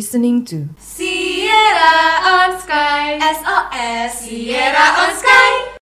listening 0.00 0.40
to 0.40 0.64
Sierra 0.80 2.24
on 2.24 2.56
Sky 2.56 3.20
SOS 3.20 4.24
Sierra 4.24 4.96
on 4.96 5.12
Sky 5.12 5.76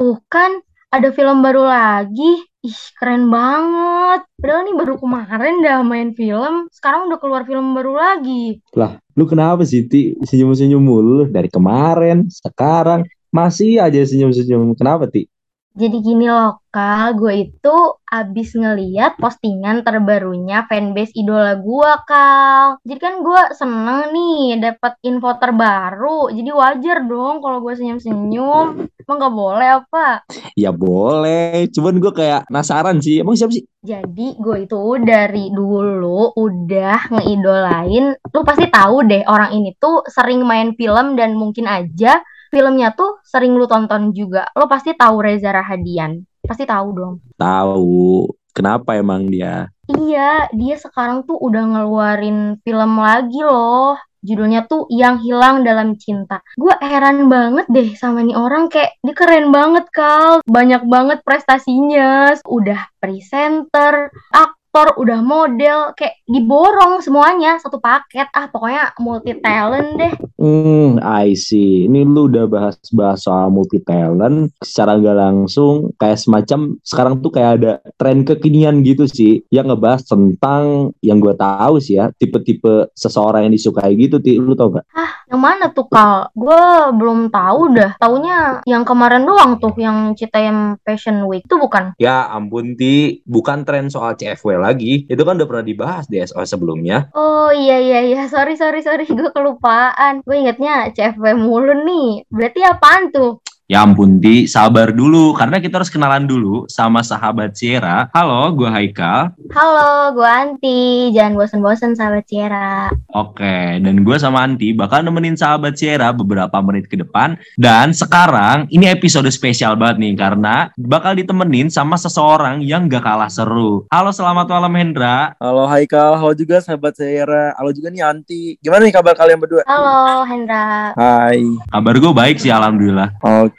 Tuh 0.00 0.16
kan, 0.32 0.64
ada 0.88 1.12
film 1.12 1.44
baru 1.44 1.68
lagi. 1.68 2.40
Ih, 2.64 2.82
keren 2.96 3.28
banget. 3.28 4.24
Padahal 4.40 4.64
nih 4.64 4.76
baru 4.80 4.96
kemarin 4.96 5.60
dah 5.60 5.84
main 5.84 6.16
film, 6.16 6.72
sekarang 6.72 7.12
udah 7.12 7.20
keluar 7.20 7.44
film 7.44 7.76
baru 7.76 8.00
lagi. 8.00 8.64
Lah, 8.72 8.96
lu 9.12 9.28
kenapa 9.28 9.68
sih, 9.68 9.84
Ti? 9.84 10.16
Senyum-senyum 10.24 10.80
mulu 10.80 11.28
dari 11.28 11.52
kemarin, 11.52 12.32
sekarang 12.32 13.04
masih 13.28 13.84
aja 13.84 14.00
senyum-senyum. 14.02 14.72
Kenapa, 14.72 15.04
Ti? 15.04 15.28
Jadi 15.74 16.06
gini 16.06 16.30
loh, 16.30 16.62
Kal, 16.70 17.18
gue 17.18 17.50
itu 17.50 17.76
abis 18.06 18.54
ngeliat 18.54 19.18
postingan 19.18 19.82
terbarunya 19.82 20.70
fanbase 20.70 21.10
idola 21.18 21.58
gue, 21.58 21.90
Kal. 22.06 22.78
Jadi 22.86 23.00
kan 23.02 23.18
gue 23.18 23.42
seneng 23.58 24.14
nih 24.14 24.62
dapet 24.62 25.02
info 25.02 25.34
terbaru, 25.34 26.30
jadi 26.30 26.46
wajar 26.54 27.02
dong 27.02 27.42
kalau 27.42 27.58
gue 27.58 27.74
senyum-senyum. 27.74 28.86
Emang 28.86 29.18
gak 29.18 29.34
boleh 29.34 29.68
apa? 29.82 30.22
Ya 30.54 30.70
boleh, 30.70 31.66
cuman 31.74 31.98
gue 31.98 32.12
kayak 32.22 32.46
penasaran 32.46 33.02
sih. 33.02 33.26
Emang 33.26 33.34
siapa 33.34 33.58
sih? 33.58 33.66
Jadi 33.82 34.38
gue 34.38 34.70
itu 34.70 34.78
dari 35.02 35.50
dulu 35.50 36.38
udah 36.38 37.18
ngeidolain, 37.18 38.14
lu 38.14 38.40
pasti 38.46 38.70
tahu 38.70 39.10
deh 39.10 39.26
orang 39.26 39.50
ini 39.58 39.74
tuh 39.74 40.06
sering 40.06 40.46
main 40.46 40.78
film 40.78 41.18
dan 41.18 41.34
mungkin 41.34 41.66
aja 41.66 42.22
filmnya 42.54 42.94
tuh 42.94 43.18
sering 43.26 43.58
lu 43.58 43.66
tonton 43.66 44.14
juga. 44.14 44.46
Lo 44.54 44.70
pasti 44.70 44.94
tahu 44.94 45.18
Reza 45.18 45.50
Rahadian. 45.50 46.22
Pasti 46.46 46.62
tahu 46.62 46.88
dong. 46.94 47.14
Tahu. 47.34 48.30
Kenapa 48.54 48.94
emang 48.94 49.26
dia? 49.26 49.66
Iya, 49.90 50.46
dia 50.54 50.78
sekarang 50.78 51.26
tuh 51.26 51.34
udah 51.34 51.74
ngeluarin 51.74 52.62
film 52.62 53.02
lagi 53.02 53.42
loh. 53.42 53.98
Judulnya 54.24 54.64
tuh 54.64 54.88
Yang 54.88 55.28
Hilang 55.28 55.66
Dalam 55.66 56.00
Cinta. 56.00 56.40
Gue 56.56 56.72
heran 56.80 57.28
banget 57.28 57.68
deh 57.68 57.92
sama 57.92 58.24
nih 58.24 58.32
orang 58.32 58.72
kayak 58.72 58.96
dia 59.04 59.12
keren 59.12 59.52
banget 59.52 59.84
kal. 59.92 60.40
Banyak 60.48 60.88
banget 60.88 61.20
prestasinya. 61.26 62.32
Udah 62.48 62.88
presenter, 63.02 64.08
aktor, 64.32 64.63
udah 64.74 65.20
model, 65.22 65.94
kayak 65.94 66.18
diborong 66.26 66.98
semuanya 66.98 67.62
satu 67.62 67.78
paket. 67.78 68.26
Ah 68.34 68.50
pokoknya 68.50 68.90
multi 68.98 69.38
talent 69.38 69.94
deh. 69.94 70.12
Hmm, 70.34 70.98
I 70.98 71.38
see. 71.38 71.86
Ini 71.86 72.02
lu 72.02 72.26
udah 72.26 72.50
bahas-bahas 72.50 73.22
soal 73.22 73.54
multi 73.54 73.78
talent 73.78 74.50
secara 74.58 74.98
nggak 74.98 75.16
langsung 75.16 75.94
kayak 75.94 76.18
semacam 76.18 76.74
sekarang 76.82 77.14
tuh 77.22 77.30
kayak 77.30 77.52
ada 77.62 77.72
tren 77.94 78.26
kekinian 78.26 78.82
gitu 78.82 79.06
sih 79.06 79.46
yang 79.54 79.70
ngebahas 79.70 80.02
tentang 80.02 80.90
yang 80.98 81.22
gue 81.22 81.34
tahu 81.38 81.78
sih 81.78 82.00
ya 82.00 82.10
tipe-tipe 82.18 82.90
seseorang 82.98 83.46
yang 83.46 83.54
disukai 83.54 83.94
gitu 83.94 84.18
ti 84.18 84.40
lu 84.40 84.58
tau 84.58 84.74
gak? 84.74 84.84
Ah, 84.90 85.22
yang 85.30 85.40
mana 85.40 85.70
tuh 85.70 85.86
Kal? 85.86 86.32
Gue 86.34 86.62
belum 86.96 87.30
tahu 87.30 87.76
dah. 87.76 87.94
Taunya 88.00 88.64
yang 88.66 88.82
kemarin 88.82 89.22
doang 89.22 89.60
tuh 89.60 89.72
yang 89.78 90.16
Citayam 90.16 90.80
Fashion 90.82 91.22
Week 91.28 91.44
itu 91.44 91.56
bukan? 91.60 91.92
Ya 92.00 92.26
ampun 92.32 92.74
ti, 92.74 93.20
bukan 93.28 93.62
tren 93.62 93.92
soal 93.92 94.16
CFW 94.16 94.63
lagi. 94.64 95.04
Itu 95.04 95.20
kan 95.28 95.36
udah 95.36 95.48
pernah 95.48 95.66
dibahas 95.66 96.08
di 96.08 96.24
SO 96.24 96.40
sebelumnya. 96.48 97.12
Oh 97.12 97.52
iya 97.52 97.76
iya 97.76 98.00
iya, 98.00 98.22
sorry 98.32 98.56
sorry 98.56 98.80
sorry, 98.80 99.04
gue 99.18 99.30
kelupaan. 99.36 100.24
Gue 100.24 100.40
ingetnya 100.40 100.88
CFW 100.96 101.36
mulu 101.36 101.76
nih. 101.84 102.24
Berarti 102.32 102.60
apaan 102.64 103.12
tuh? 103.12 103.44
Ya 103.64 103.80
ampun 103.80 104.20
Ti, 104.20 104.44
sabar 104.44 104.92
dulu 104.92 105.32
karena 105.32 105.56
kita 105.56 105.80
harus 105.80 105.88
kenalan 105.88 106.28
dulu 106.28 106.68
sama 106.68 107.00
sahabat 107.00 107.56
Sierra. 107.56 108.12
Halo, 108.12 108.52
gue 108.52 108.68
Haikal. 108.68 109.32
Halo, 109.56 110.12
gue 110.12 110.28
Anti. 110.28 111.08
Jangan 111.16 111.32
bosen-bosen 111.32 111.96
sahabat 111.96 112.28
Sierra. 112.28 112.92
Oke, 113.16 113.80
dan 113.80 114.04
gue 114.04 114.16
sama 114.20 114.44
Anti 114.44 114.76
bakal 114.76 115.00
nemenin 115.00 115.32
sahabat 115.32 115.80
Sierra 115.80 116.12
beberapa 116.12 116.60
menit 116.60 116.92
ke 116.92 117.00
depan. 117.00 117.40
Dan 117.56 117.96
sekarang 117.96 118.68
ini 118.68 118.84
episode 118.84 119.32
spesial 119.32 119.80
banget 119.80 119.96
nih 119.96 120.12
karena 120.12 120.68
bakal 120.76 121.16
ditemenin 121.16 121.72
sama 121.72 121.96
seseorang 121.96 122.60
yang 122.60 122.84
gak 122.84 123.00
kalah 123.00 123.32
seru. 123.32 123.88
Halo, 123.88 124.12
selamat 124.12 124.44
malam 124.44 124.76
Hendra. 124.76 125.40
Halo 125.40 125.64
Haikal, 125.72 126.20
halo 126.20 126.36
juga 126.36 126.60
sahabat 126.60 127.00
Sierra. 127.00 127.56
Halo 127.56 127.72
juga 127.72 127.88
nih 127.88 128.04
Anti. 128.04 128.60
Gimana 128.60 128.84
nih 128.84 128.92
kabar 128.92 129.16
kalian 129.16 129.40
berdua? 129.40 129.64
Halo, 129.64 130.28
Hendra. 130.28 130.92
Hai. 131.00 131.40
Kabar 131.72 131.96
gue 131.96 132.12
baik 132.12 132.36
sih, 132.36 132.52
alhamdulillah. 132.52 133.08
Oke. 133.24 133.53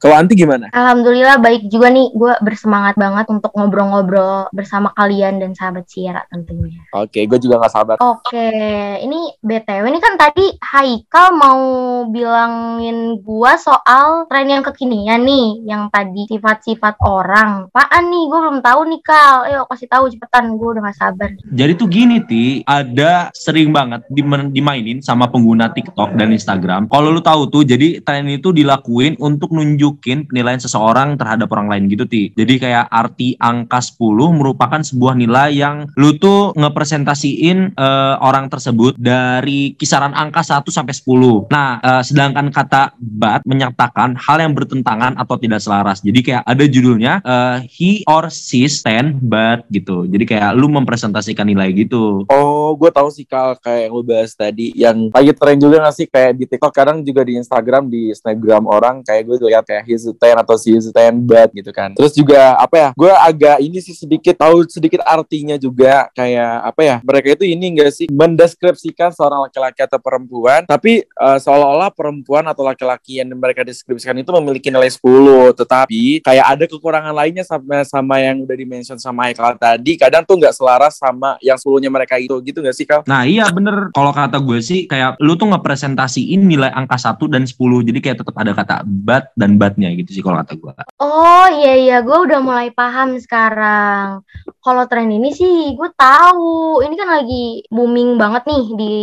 Kalau 0.00 0.14
Anti 0.16 0.34
gimana? 0.34 0.72
Alhamdulillah 0.72 1.38
baik 1.38 1.68
juga 1.68 1.92
nih. 1.92 2.10
Gue 2.16 2.32
bersemangat 2.40 2.96
banget 2.96 3.26
untuk 3.28 3.52
ngobrol-ngobrol 3.54 4.48
bersama 4.50 4.90
kalian 4.96 5.38
dan 5.38 5.52
sahabat 5.54 5.86
Sierra 5.86 6.24
tentunya. 6.32 6.80
Oke, 6.96 7.28
gue 7.28 7.38
juga 7.38 7.60
gak 7.62 7.74
sabar. 7.74 7.96
Oke, 8.00 8.50
ini 9.02 9.34
BTW 9.42 9.84
ini 9.90 10.00
kan 10.00 10.14
tadi 10.16 10.46
Haikal 10.60 11.34
mau 11.34 11.60
bilangin 12.08 13.18
gua 13.20 13.56
soal 13.56 14.28
tren 14.30 14.46
yang 14.46 14.62
kekinian 14.62 15.24
nih, 15.24 15.66
yang 15.66 15.90
tadi 15.90 16.26
sifat-sifat 16.30 17.00
orang. 17.02 17.66
Apaan 17.72 18.10
nih? 18.10 18.24
Gue 18.30 18.38
belum 18.38 18.58
tahu 18.62 18.80
nih 18.90 19.00
Kal. 19.02 19.36
Ayo 19.50 19.66
kasih 19.66 19.88
tahu 19.90 20.04
cepetan, 20.12 20.54
gue 20.54 20.68
udah 20.76 20.82
gak 20.90 20.98
sabar. 20.98 21.30
Jadi 21.50 21.72
tuh 21.74 21.88
gini 21.90 22.22
Ti, 22.22 22.62
ada 22.68 23.32
sering 23.34 23.74
banget 23.74 24.06
dimainin 24.10 25.02
sama 25.02 25.26
pengguna 25.26 25.72
TikTok 25.72 26.14
dan 26.14 26.30
Instagram. 26.30 26.86
Kalau 26.86 27.08
lu 27.10 27.22
tahu 27.24 27.50
tuh, 27.50 27.62
jadi 27.66 28.02
tren 28.04 28.28
itu 28.30 28.52
dilakuin 28.54 29.09
untuk 29.18 29.50
nunjukin 29.50 30.30
penilaian 30.30 30.60
seseorang 30.60 31.18
terhadap 31.18 31.50
orang 31.50 31.66
lain 31.72 31.84
gitu 31.90 32.06
Ti. 32.06 32.30
Jadi 32.36 32.54
kayak 32.60 32.86
arti 32.92 33.34
angka 33.40 33.82
10 33.82 34.38
merupakan 34.38 34.80
sebuah 34.84 35.18
nilai 35.18 35.56
yang 35.56 35.90
lu 35.98 36.14
tuh 36.20 36.54
ngepresentasiin 36.54 37.74
eh, 37.74 38.14
orang 38.20 38.46
tersebut 38.46 38.94
dari 39.00 39.74
kisaran 39.74 40.14
angka 40.14 40.44
1 40.44 40.62
sampai 40.70 40.94
10. 40.94 41.50
Nah, 41.50 41.82
eh, 41.82 42.02
sedangkan 42.06 42.52
kata 42.54 42.94
bad 42.98 43.42
menyatakan 43.48 44.14
hal 44.14 44.38
yang 44.38 44.54
bertentangan 44.54 45.16
atau 45.18 45.34
tidak 45.40 45.64
selaras. 45.64 46.04
Jadi 46.04 46.20
kayak 46.20 46.44
ada 46.46 46.64
judulnya 46.68 47.24
eh, 47.24 47.58
he 47.66 48.04
or 48.06 48.28
she 48.30 48.68
stand 48.70 49.18
bad 49.24 49.66
gitu. 49.72 50.06
Jadi 50.06 50.24
kayak 50.28 50.54
lu 50.54 50.68
mempresentasikan 50.70 51.48
nilai 51.48 51.72
gitu. 51.74 52.24
Oh, 52.28 52.76
gue 52.76 52.90
tahu 52.92 53.08
sih 53.08 53.24
Kal 53.24 53.56
kayak 53.58 53.88
yang 53.88 53.92
lu 53.94 54.02
bahas 54.04 54.32
tadi 54.34 54.74
yang 54.76 55.08
lagi 55.14 55.32
tren 55.32 55.56
juga 55.56 55.86
gak 55.86 55.96
sih 55.96 56.06
kayak 56.10 56.32
di 56.36 56.44
TikTok 56.44 56.72
kadang 56.74 56.98
juga 57.00 57.22
di 57.24 57.38
Instagram 57.38 57.88
di 57.88 58.10
Snapgram 58.12 58.66
orang 58.66 58.99
kayak 59.02 59.22
gue 59.26 59.36
lihat 59.50 59.64
kayak 59.66 59.84
he's 59.86 60.06
a 60.06 60.14
ten 60.14 60.36
atau 60.38 60.56
she 60.56 60.76
is 60.76 60.88
a 60.88 60.94
ten 60.94 61.20
bad 61.22 61.50
gitu 61.52 61.70
kan. 61.74 61.92
Terus 61.96 62.12
juga 62.14 62.56
apa 62.56 62.76
ya? 62.76 62.88
Gue 62.94 63.12
agak 63.12 63.56
ini 63.60 63.78
sih 63.82 63.96
sedikit 63.96 64.36
tahu 64.38 64.64
sedikit 64.68 65.02
artinya 65.04 65.56
juga 65.60 66.08
kayak 66.14 66.54
apa 66.74 66.80
ya? 66.80 66.96
Mereka 67.02 67.26
itu 67.40 67.44
ini 67.48 67.76
enggak 67.76 67.92
sih 67.94 68.06
mendeskripsikan 68.10 69.12
seorang 69.14 69.48
laki-laki 69.48 69.80
atau 69.84 69.98
perempuan 69.98 70.64
tapi 70.68 71.04
eh, 71.04 71.38
seolah-olah 71.40 71.90
perempuan 71.92 72.44
atau 72.48 72.62
laki-laki 72.66 73.18
yang 73.18 73.32
mereka 73.34 73.64
deskripsikan 73.66 74.16
itu 74.18 74.30
memiliki 74.36 74.68
nilai 74.68 74.90
10 74.90 75.56
tetapi 75.56 76.22
kayak 76.24 76.46
ada 76.56 76.64
kekurangan 76.68 77.14
lainnya 77.14 77.44
sama 77.46 77.82
sama 77.86 78.20
yang 78.20 78.42
udah 78.44 78.56
dimention 78.56 78.96
sama 78.96 79.28
Haikal 79.30 79.56
tadi 79.56 79.96
kadang 80.00 80.24
tuh 80.24 80.40
nggak 80.40 80.54
selaras 80.56 80.96
sama 80.96 81.36
yang 81.44 81.56
10-nya 81.56 81.90
mereka 81.92 82.16
itu 82.16 82.34
gitu 82.42 82.58
nggak 82.60 82.76
sih 82.76 82.86
Kal? 82.88 83.04
Nah 83.04 83.22
iya 83.28 83.46
bener 83.52 83.92
Kalau 83.92 84.10
kata 84.10 84.40
gue 84.40 84.58
sih 84.62 84.88
Kayak 84.90 85.20
lu 85.20 85.36
tuh 85.36 85.50
ngepresentasiin 85.52 86.40
nilai 86.40 86.70
angka 86.72 86.96
1 86.96 87.20
dan 87.30 87.44
10 87.46 87.56
Jadi 87.86 87.98
kayak 88.00 88.16
tetap 88.24 88.34
ada 88.36 88.52
kata 88.56 88.74
bad 88.90 89.30
dan 89.38 89.54
badnya 89.54 89.94
gitu 89.94 90.10
sih 90.10 90.22
kalau 90.26 90.42
kata 90.42 90.58
gue 90.58 90.72
Oh 90.98 91.46
iya 91.48 91.74
iya, 91.78 91.96
gue 92.02 92.18
udah 92.26 92.42
mulai 92.42 92.74
paham 92.74 93.16
sekarang. 93.22 94.26
Kalau 94.60 94.84
tren 94.90 95.08
ini 95.08 95.30
sih 95.30 95.78
gue 95.78 95.90
tahu. 95.94 96.82
Ini 96.82 96.94
kan 96.98 97.08
lagi 97.22 97.64
booming 97.70 98.18
banget 98.18 98.42
nih 98.50 98.64
di 98.74 98.96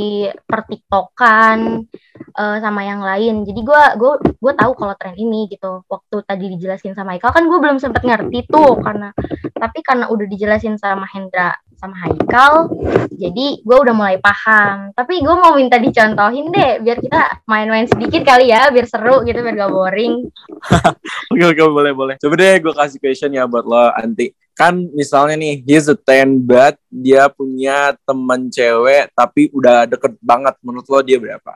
pertiktokan 0.43 1.87
eh, 2.19 2.57
sama 2.59 2.81
yang 2.83 2.99
lain. 3.01 3.47
Jadi 3.47 3.59
gue 3.63 3.81
gue 3.97 4.13
gue 4.35 4.53
tahu 4.53 4.72
kalau 4.75 4.93
tren 4.99 5.16
ini 5.16 5.47
gitu. 5.47 5.81
Waktu 5.87 6.16
tadi 6.28 6.45
dijelasin 6.53 6.93
sama 6.93 7.16
Haikal 7.16 7.31
kan 7.31 7.47
gue 7.47 7.57
belum 7.57 7.79
sempet 7.79 8.03
ngerti 8.03 8.51
tuh 8.51 8.78
karena 8.83 9.16
tapi 9.57 9.79
karena 9.81 10.05
udah 10.11 10.28
dijelasin 10.29 10.78
sama 10.78 11.07
Hendra 11.09 11.55
sama 11.78 11.94
Haikal, 12.02 12.74
jadi 13.14 13.47
gue 13.62 13.78
udah 13.78 13.94
mulai 13.94 14.18
paham. 14.18 14.90
Tapi 14.97 15.22
gue 15.22 15.35
mau 15.38 15.53
minta 15.53 15.78
dicontohin 15.78 16.50
deh, 16.50 16.82
biar 16.82 16.97
kita 16.97 17.46
main-main 17.46 17.85
sedikit 17.85 18.26
kali 18.26 18.50
ya, 18.50 18.74
biar 18.74 18.90
seru 18.90 19.22
gitu, 19.22 19.46
biar 19.46 19.56
gak 19.56 19.74
boring. 19.74 20.26
Oke 21.38 21.44
oke 21.53 21.64
boleh 21.70 21.94
boleh. 21.94 22.16
Coba 22.18 22.34
deh 22.40 22.56
gue 22.58 22.74
kasih 22.74 22.97
question 22.97 23.29
ya 23.35 23.46
buat 23.46 23.68
lo 23.68 23.94
Anti. 23.94 24.34
Kan 24.58 24.90
misalnya 24.96 25.38
nih 25.38 25.62
he's 25.62 25.85
a 25.85 25.94
ten 25.94 26.41
but 26.41 26.82
dia 26.90 27.29
punya 27.29 27.94
teman 28.09 28.50
cewek 28.50 29.14
tapi 29.14 29.53
udah 29.53 29.85
deket 29.85 30.18
banget. 30.18 30.58
Menurut 30.66 30.88
lo 30.90 31.00
dia 31.06 31.22
berapa? 31.22 31.53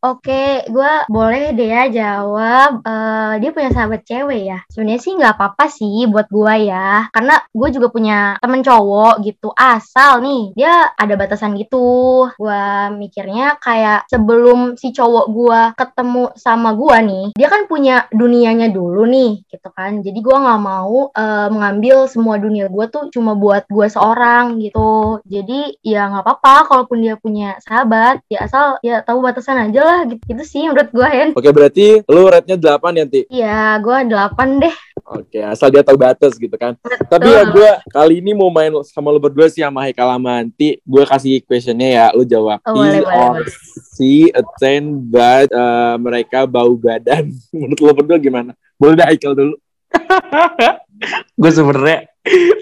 Oke, 0.00 0.64
gue 0.64 0.92
boleh 1.12 1.52
deh 1.52 1.68
ya 1.68 1.84
jawab. 1.92 2.80
Eh, 2.88 3.32
dia 3.44 3.52
punya 3.52 3.68
sahabat 3.68 4.00
cewek 4.08 4.48
ya. 4.48 4.64
Sebenarnya 4.72 5.00
sih 5.04 5.12
nggak 5.12 5.36
apa-apa 5.36 5.68
sih 5.68 6.08
buat 6.08 6.24
gue 6.32 6.72
ya, 6.72 7.12
karena 7.12 7.36
gue 7.52 7.68
juga 7.68 7.92
punya 7.92 8.40
temen 8.40 8.64
cowok 8.64 9.20
gitu. 9.28 9.52
Asal 9.52 10.24
nih 10.24 10.56
dia 10.56 10.88
ada 10.96 11.14
batasan 11.20 11.52
gitu. 11.60 12.32
Gue 12.32 12.64
mikirnya 12.96 13.60
kayak 13.60 14.08
sebelum 14.08 14.80
si 14.80 14.88
cowok 14.96 15.26
gue 15.36 15.60
ketemu 15.76 16.32
sama 16.32 16.72
gue 16.72 16.96
nih, 17.04 17.24
dia 17.36 17.48
kan 17.52 17.68
punya 17.68 18.08
dunianya 18.08 18.72
dulu 18.72 19.04
nih, 19.04 19.44
gitu 19.52 19.68
kan. 19.68 20.00
Jadi 20.00 20.16
gue 20.16 20.32
nggak 20.32 20.62
mau 20.64 21.12
eh, 21.12 21.48
mengambil 21.52 22.08
semua 22.08 22.40
dunia 22.40 22.72
gue 22.72 22.88
tuh 22.88 23.12
cuma 23.12 23.36
buat 23.36 23.68
gue 23.68 23.84
seorang 23.84 24.64
gitu. 24.64 25.20
Jadi 25.28 25.76
ya 25.84 26.08
nggak 26.08 26.24
apa-apa 26.24 26.54
kalaupun 26.72 27.04
dia 27.04 27.20
punya 27.20 27.60
sahabat, 27.60 28.24
ya 28.32 28.48
asal 28.48 28.80
ya 28.80 29.04
tahu 29.04 29.20
batasan 29.20 29.68
aja 29.68 29.89
lah 29.90 30.02
gitu, 30.06 30.22
gitu 30.30 30.44
sih 30.46 30.62
menurut 30.70 30.88
gue 30.94 31.08
Hen. 31.10 31.28
Oke, 31.34 31.50
berarti 31.50 31.86
lu 32.06 32.22
rate-nya 32.30 32.56
8 32.56 33.00
ya, 33.00 33.04
Ti? 33.10 33.20
Iya, 33.26 33.60
gue 33.82 33.96
delapan 34.06 34.48
deh. 34.62 34.74
Oke, 35.10 35.42
asal 35.42 35.74
dia 35.74 35.82
tahu 35.82 35.98
batas 35.98 36.38
gitu 36.38 36.54
kan. 36.54 36.78
Tapi 37.10 37.26
ya 37.26 37.42
gue 37.50 37.70
kali 37.90 38.22
ini 38.22 38.30
mau 38.30 38.46
main 38.46 38.70
sama 38.86 39.10
lu 39.10 39.18
berdua 39.18 39.50
sih 39.50 39.66
sama 39.66 39.82
Haikal 39.82 40.06
sama 40.06 40.38
Anti. 40.38 40.78
Gue 40.86 41.02
kasih 41.02 41.42
questionnya 41.42 41.88
ya, 41.90 42.06
lu 42.14 42.22
jawab. 42.22 42.62
Oh, 42.62 42.78
boleh, 42.78 43.02
Is 43.02 43.04
boleh, 43.04 43.18
or 43.18 43.34
boleh. 43.42 43.50
see 43.98 44.30
attend 44.30 45.10
but 45.10 45.50
eh, 45.50 45.94
mereka 45.98 46.46
bau 46.46 46.78
badan. 46.78 47.34
Menurut 47.50 47.80
lu 47.82 47.90
berdua 47.90 48.16
gimana? 48.22 48.54
Boleh 48.78 48.94
dah 48.94 49.10
Haikal 49.10 49.34
dulu. 49.34 49.58
gue 51.40 51.50
sebenarnya 51.50 52.06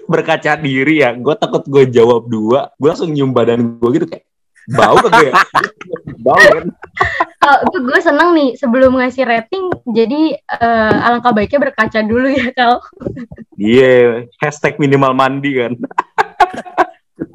berkaca 0.06 0.54
diri 0.62 1.02
ya 1.02 1.10
gue 1.12 1.34
takut 1.34 1.66
gue 1.66 1.90
jawab 1.90 2.30
dua 2.30 2.70
gue 2.78 2.88
langsung 2.88 3.10
nyium 3.10 3.34
badan 3.34 3.76
gue 3.82 3.90
gitu 3.98 4.06
kayak 4.06 4.24
bau 4.70 4.96
kagak 5.02 5.32
ya 5.32 5.34
bau 6.24 6.38
kan 6.38 6.66
gue 7.72 7.80
gue 7.80 8.00
seneng 8.04 8.36
nih 8.36 8.50
sebelum 8.60 8.98
ngasih 8.98 9.24
rating, 9.24 9.72
jadi 9.88 10.36
eh, 10.36 11.06
alangkah 11.08 11.32
baiknya 11.32 11.70
berkaca 11.70 12.00
dulu 12.04 12.28
ya 12.28 12.52
kal. 12.52 12.84
iya 13.56 14.26
hashtag 14.38 14.76
minimal 14.76 15.16
mandi 15.16 15.56
kan 15.56 15.72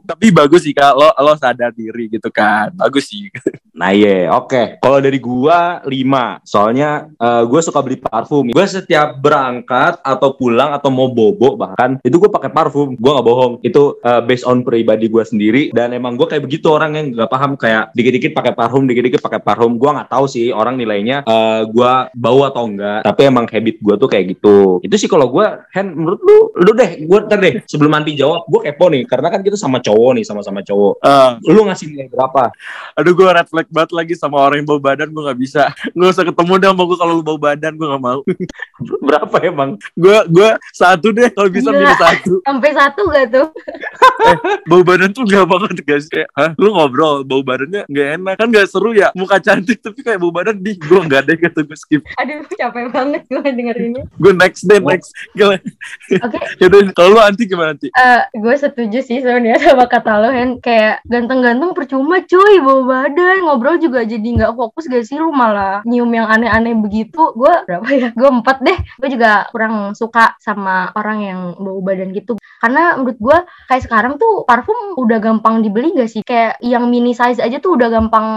Tapi 0.04 0.36
bagus 0.36 0.68
sih 0.68 0.76
Kak, 0.76 0.94
lo, 1.00 1.10
lo 1.16 1.34
sadar 1.40 1.72
diri 1.72 2.12
gitu 2.12 2.28
kan. 2.28 2.76
Bagus 2.76 3.08
sih. 3.10 3.32
Nah 3.74 3.90
iya, 3.90 4.30
oke. 4.30 4.78
Kalau 4.78 5.02
dari 5.02 5.18
gua 5.18 5.82
lima, 5.90 6.38
soalnya 6.46 7.10
eh, 7.18 7.44
gua 7.50 7.58
suka 7.58 7.82
beli 7.82 7.98
parfum. 7.98 8.54
Gua 8.54 8.70
setiap 8.70 9.18
berangkat 9.18 9.98
atau 10.06 10.38
pulang 10.38 10.78
atau 10.78 10.94
mau 10.94 11.10
bobo 11.10 11.58
bahkan 11.58 11.98
itu 12.06 12.22
gua 12.22 12.30
pakai 12.30 12.54
parfum. 12.54 12.94
Gua 12.94 13.18
nggak 13.18 13.26
bohong. 13.26 13.54
Itu 13.66 13.98
eh, 14.06 14.22
based 14.30 14.46
on 14.46 14.62
pribadi 14.62 15.10
gua 15.10 15.26
sendiri 15.26 15.74
dan 15.74 15.90
emang 15.90 16.14
gua 16.14 16.30
kayak 16.30 16.46
begitu 16.46 16.70
orang 16.70 16.94
yang 16.94 17.06
nggak 17.18 17.32
paham 17.34 17.58
kayak 17.58 17.90
dikit-dikit 17.98 18.38
pakai 18.38 18.54
parfum, 18.54 18.86
dikit-dikit 18.86 19.26
pakai 19.26 19.42
parfum. 19.42 19.74
Gua 19.82 19.98
nggak 19.98 20.10
tahu 20.14 20.30
sih 20.30 20.54
orang 20.54 20.78
nilainya 20.78 21.26
eh, 21.26 21.62
gua 21.74 22.14
bau 22.14 22.46
atau 22.46 22.70
enggak. 22.70 23.02
Tapi 23.10 23.22
emang 23.26 23.50
habit 23.50 23.82
gua 23.82 23.98
tuh 23.98 24.06
kayak 24.06 24.38
gitu. 24.38 24.86
Itu 24.86 24.96
sih 25.02 25.10
kalau 25.10 25.34
gua, 25.34 25.66
Hen, 25.74 25.98
menurut 25.98 26.22
lu, 26.22 26.38
lu 26.62 26.72
deh, 26.78 27.10
gua 27.10 27.26
ntar 27.26 27.42
deh 27.42 27.66
sebelum 27.66 27.90
nanti 27.90 28.14
jawab, 28.14 28.46
gua 28.46 28.62
kepo 28.62 28.94
nih 28.94 29.10
karena 29.10 29.34
kan 29.34 29.42
kita 29.42 29.58
sama 29.58 29.82
cowok 29.82 29.93
nih, 30.14 30.24
sama-sama 30.24 30.60
cowok. 30.60 30.94
Eh, 31.00 31.32
Lu 31.48 31.62
ngasih 31.64 31.88
nilai 31.90 32.08
berapa? 32.08 32.50
aduh 32.94 33.12
gue 33.12 33.26
red 33.26 33.48
flag 33.48 33.68
banget 33.68 33.92
lagi 33.92 34.14
sama 34.14 34.38
orang 34.38 34.62
yang 34.62 34.68
bau 34.68 34.78
badan 34.78 35.10
gue 35.10 35.24
nggak 35.24 35.40
bisa. 35.40 35.64
Nggak 35.92 36.10
usah 36.12 36.26
ketemu 36.26 36.54
deh 36.56 36.70
sama 36.70 36.84
gue 36.84 36.98
kalau 36.98 37.14
lu 37.14 37.24
bau 37.24 37.38
badan 37.38 37.74
gue 37.74 37.88
nggak 37.88 38.04
mau. 38.04 38.20
berapa 39.08 39.36
emang? 39.42 39.70
Gue 39.94 40.18
gue 40.28 40.50
satu 40.72 41.08
deh 41.10 41.30
kalau 41.30 41.50
bisa 41.50 41.70
Gila. 41.70 41.80
minus 41.80 41.98
satu. 41.98 42.34
Sampai 42.48 42.72
satu 42.72 43.02
gak 43.08 43.28
tuh? 43.30 43.48
Bau 44.70 44.82
badan 44.82 45.12
tuh 45.12 45.24
gak 45.24 45.46
banget 45.46 45.78
guys 45.84 46.06
kayak, 46.08 46.30
Hah? 46.34 46.52
lu 46.56 46.72
ngobrol 46.72 47.22
bau 47.24 47.42
badannya 47.42 47.84
nggak 47.86 48.08
enak 48.16 48.36
kan 48.36 48.48
nggak 48.48 48.68
seru 48.68 48.94
ya. 48.94 49.12
Muka 49.14 49.38
cantik 49.38 49.80
tapi 49.80 50.00
kayak 50.00 50.18
bau 50.18 50.32
badan 50.32 50.56
di 50.56 50.76
gue 50.76 51.00
nggak 51.00 51.22
deh 51.24 51.38
kata 51.40 51.60
gue 51.62 51.76
skip. 51.76 52.02
Aduh 52.16 52.46
capek 52.50 52.88
banget 52.90 53.22
gue 53.28 53.42
dengerinnya. 53.44 54.04
Gue 54.16 54.32
next 54.32 54.64
deh 54.64 54.80
next. 54.80 55.12
Oke, 55.36 56.38
Yaudah 56.60 56.80
kalau 56.94 57.10
lu 57.14 57.20
anti 57.20 57.44
gimana 57.44 57.74
nanti? 57.74 57.90
eh, 57.90 58.22
gue 58.32 58.56
setuju 58.56 59.00
sih 59.00 59.20
sebenarnya 59.20 59.60
sama 59.60 59.83
kata 59.88 60.12
lo 60.20 60.30
Hen. 60.30 60.60
Kayak 60.60 61.04
ganteng-ganteng 61.08 61.72
percuma 61.76 62.22
cuy 62.24 62.56
bawa 62.60 62.82
badan. 62.84 63.46
Ngobrol 63.46 63.78
juga 63.80 64.04
jadi 64.04 64.24
nggak 64.24 64.54
fokus 64.56 64.90
gak 64.90 65.06
sih 65.06 65.18
lu 65.20 65.32
malah 65.32 65.84
nyium 65.88 66.10
yang 66.12 66.28
aneh-aneh 66.28 66.76
begitu. 66.78 67.34
Gue 67.34 67.54
berapa 67.66 67.88
ya? 67.92 68.10
Gue 68.14 68.30
empat 68.30 68.58
deh. 68.64 68.78
Gue 69.00 69.10
juga 69.12 69.48
kurang 69.50 69.94
suka 69.94 70.36
sama 70.40 70.92
orang 70.96 71.18
yang 71.24 71.40
bau 71.60 71.80
badan 71.84 72.12
gitu. 72.12 72.40
Karena 72.64 72.96
menurut 72.96 73.20
gue 73.20 73.38
kayak 73.68 73.84
sekarang 73.86 74.14
tuh 74.16 74.48
parfum 74.48 74.96
udah 74.96 75.20
gampang 75.20 75.60
dibeli 75.60 75.94
gak 75.96 76.10
sih? 76.10 76.22
Kayak 76.24 76.60
yang 76.64 76.88
mini 76.88 77.12
size 77.12 77.44
aja 77.44 77.58
tuh 77.60 77.76
udah 77.76 77.90
gampang 77.92 78.28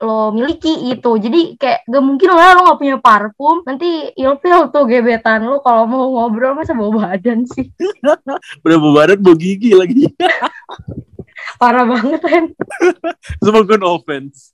lo 0.00 0.32
miliki 0.32 0.92
gitu. 0.92 1.20
Jadi 1.20 1.60
kayak 1.60 1.86
gak 1.86 2.04
mungkin 2.04 2.28
lah 2.32 2.56
lo 2.56 2.60
gak 2.74 2.80
punya 2.80 2.96
parfum. 3.00 3.60
Nanti 3.68 4.12
ilfil 4.16 4.72
tuh 4.72 4.84
gebetan 4.88 5.46
lo 5.46 5.60
kalau 5.60 5.84
mau 5.84 6.04
ngobrol 6.10 6.56
masa 6.56 6.72
bau 6.72 6.92
badan 6.92 7.44
sih. 7.48 7.68
Udah 8.64 8.76
bau 8.80 8.92
badan 8.96 9.18
bau 9.20 9.36
gigi 9.36 9.76
lagi. 9.76 10.08
Parah 11.60 11.86
banget 11.86 12.20
kan. 12.22 12.44
Semua 13.44 13.62
gue 13.62 13.78
no 13.78 14.00
offense. 14.00 14.52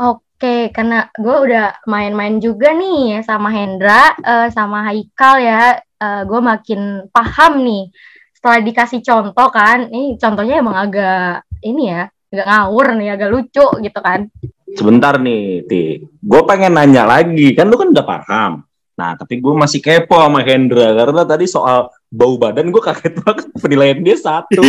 Oke, 0.00 0.70
karena 0.74 1.08
gue 1.14 1.36
udah 1.50 1.84
main-main 1.86 2.42
juga 2.42 2.74
nih 2.74 3.22
sama 3.22 3.52
Hendra, 3.54 4.14
eh, 4.18 4.48
sama 4.50 4.86
Haikal 4.90 5.36
ya. 5.40 5.64
gue 6.04 6.36
makin 6.36 7.08
paham 7.08 7.64
nih. 7.64 7.88
Setelah 8.36 8.60
dikasih 8.60 9.00
contoh 9.00 9.48
kan, 9.48 9.88
ini 9.88 10.20
contohnya 10.20 10.60
emang 10.60 10.76
agak 10.76 11.48
ini 11.64 11.88
ya, 11.88 12.12
agak 12.28 12.44
ngawur 12.44 12.86
nih, 13.00 13.08
agak 13.16 13.32
lucu 13.32 13.66
gitu 13.80 14.00
kan. 14.04 14.28
Sebentar 14.76 15.16
nih, 15.16 15.64
Ti. 15.64 16.04
Gue 16.20 16.44
pengen 16.44 16.76
nanya 16.76 17.08
lagi, 17.08 17.56
kan 17.56 17.72
lu 17.72 17.80
kan 17.80 17.88
udah 17.96 18.04
paham. 18.04 18.52
Nah, 18.94 19.16
tapi 19.16 19.40
gue 19.40 19.54
masih 19.56 19.80
kepo 19.80 20.20
sama 20.20 20.44
Hendra, 20.44 20.92
karena 20.92 21.24
tadi 21.24 21.48
soal 21.48 21.88
bau 22.12 22.36
badan 22.36 22.68
gue 22.68 22.82
kaget 22.84 23.14
banget 23.24 23.46
penilaian 23.58 23.98
dia 24.04 24.20
satu. 24.20 24.60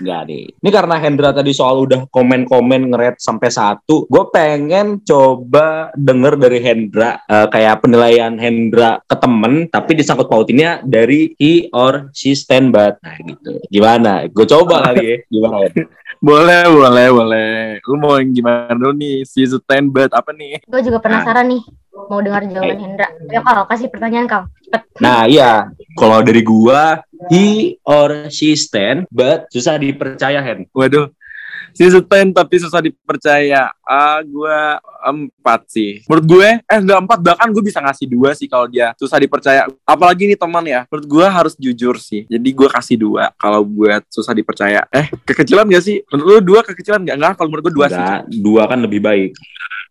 Enggak 0.00 0.22
nih. 0.28 0.44
Ini 0.60 0.70
karena 0.70 0.96
Hendra 1.00 1.30
tadi 1.30 1.52
soal 1.54 1.84
udah 1.84 2.06
komen-komen 2.08 2.92
ngeret 2.92 3.16
sampai 3.20 3.48
satu, 3.48 4.06
gue 4.06 4.24
pengen 4.30 5.00
coba 5.02 5.90
denger 5.94 6.36
dari 6.40 6.58
Hendra 6.60 7.20
eh, 7.24 7.46
kayak 7.48 7.84
penilaian 7.84 8.34
Hendra 8.36 9.00
ke 9.04 9.16
temen, 9.18 9.66
tapi 9.68 9.96
disangkut 9.98 10.26
pautinnya 10.26 10.82
dari 10.84 11.34
he 11.38 11.68
or 11.72 12.10
she 12.16 12.34
stand 12.34 12.74
but. 12.74 12.98
Nah 13.00 13.16
gitu. 13.20 13.60
Gimana? 13.70 14.26
Gue 14.30 14.46
coba 14.48 14.90
kali 14.90 15.04
ya. 15.04 15.16
Gimana? 15.28 15.68
Boleh, 16.24 16.64
boleh, 16.72 17.06
boleh. 17.12 17.52
Lu 17.84 18.00
mau 18.00 18.16
yang 18.16 18.32
gimana 18.32 18.72
dulu 18.72 18.96
nih? 18.96 19.28
Season 19.28 19.60
10 19.60 19.92
but 19.92 20.08
apa 20.16 20.32
nih? 20.32 20.56
Gue 20.64 20.80
juga 20.80 20.96
penasaran 20.96 21.52
nih, 21.52 21.60
mau 21.94 22.20
dengar 22.20 22.42
jawaban 22.46 22.78
Hendra. 22.78 23.08
Ya 23.30 23.40
Kal, 23.40 23.64
kasih 23.70 23.88
pertanyaan 23.88 24.26
Kal. 24.26 24.42
Cepet. 24.66 24.82
Nah 24.98 25.24
iya, 25.30 25.70
kalau 25.94 26.20
dari 26.20 26.42
gua 26.42 27.00
he 27.30 27.78
or 27.86 28.28
she 28.28 28.58
stand 28.58 29.06
but 29.14 29.46
susah 29.54 29.78
dipercaya 29.78 30.42
Hen. 30.42 30.66
Waduh. 30.74 31.10
10 31.74 32.30
tapi 32.30 32.54
susah 32.62 32.80
dipercaya. 32.80 33.68
Ah, 33.82 34.22
gue 34.22 34.58
empat 35.04 35.60
sih. 35.68 36.00
Menurut 36.06 36.26
gue, 36.26 36.48
eh 36.62 36.78
enggak 36.78 37.00
empat, 37.04 37.18
bahkan 37.20 37.48
gue 37.50 37.62
bisa 37.66 37.82
ngasih 37.82 38.06
dua 38.06 38.32
sih 38.32 38.46
kalau 38.46 38.70
dia 38.70 38.94
susah 38.96 39.18
dipercaya. 39.18 39.66
Apalagi 39.82 40.30
nih 40.30 40.38
teman 40.38 40.64
ya. 40.64 40.86
Menurut 40.88 41.06
gue 41.10 41.26
harus 41.26 41.54
jujur 41.58 41.98
sih. 41.98 42.24
Jadi 42.30 42.48
gue 42.54 42.68
kasih 42.70 42.96
dua 42.96 43.34
kalau 43.36 43.66
buat 43.66 44.06
susah 44.08 44.32
dipercaya. 44.32 44.86
Eh, 44.94 45.10
kekecilan 45.26 45.66
gak 45.68 45.84
sih? 45.84 46.00
Menurut 46.08 46.26
lu 46.40 46.54
dua 46.54 46.60
kekecilan 46.62 47.02
gak? 47.04 47.16
Enggak, 47.18 47.32
kalau 47.36 47.48
menurut 47.50 47.64
gue 47.68 47.74
dua 47.74 47.86
sih. 47.90 47.98
Enggak, 47.98 48.22
dua 48.40 48.62
kan 48.70 48.78
lebih 48.80 49.00
baik. 49.02 49.30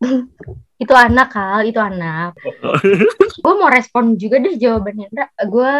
Itu 0.84 0.92
anak 0.92 1.32
Kal, 1.32 1.64
itu 1.64 1.80
anak. 1.80 2.36
gue 3.44 3.54
mau 3.56 3.72
respon 3.72 4.20
juga 4.20 4.42
deh 4.44 4.60
jawaban 4.60 5.00
Hendra. 5.00 5.32
Gue 5.48 5.76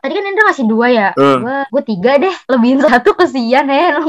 tadi 0.00 0.12
kan 0.16 0.24
Hendra 0.24 0.42
ngasih 0.48 0.66
dua 0.70 0.86
ya. 0.88 1.08
Eh. 1.12 1.38
Gue 1.44 1.56
gue 1.68 1.82
tiga 1.84 2.16
deh. 2.16 2.34
Lebihin 2.48 2.80
satu 2.80 3.12
kesian 3.12 3.68
ya. 3.68 4.00